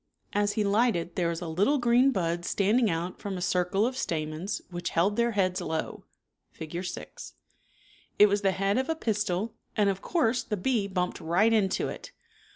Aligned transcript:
As 0.33 0.53
he 0.53 0.63
lighted 0.63 1.15
there 1.15 1.29
was 1.29 1.43
a 1.43 1.45
litUe 1.45 1.79
green 1.79 2.09
bud 2.09 2.43
standing 2.43 2.89
out 2.89 3.19
from 3.19 3.37
a 3.37 3.39
circle 3.41 3.85
of 3.85 3.95
stamens 3.95 4.59
which 4.71 4.89
held 4.89 5.15
their 5.15 5.33
heads 5.33 5.61
low 5.61 6.05
(Fig, 6.49 6.83
6). 6.83 7.33
It 8.17 8.25
was 8.25 8.41
the 8.41 8.49
head 8.53 8.79
of 8.79 8.89
a 8.89 8.95
pistil, 8.95 9.53
and 9.77 9.91
of 9.91 10.01
course 10.01 10.41
the 10.41 10.57
bee 10.57 10.87
bumped 10.87 11.21
right 11.21 11.53
into 11.53 11.87
it. 11.87 12.13